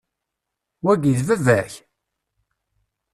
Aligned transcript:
Wagi, 0.83 1.13
d 1.17 1.21
baba-k? 1.27 1.73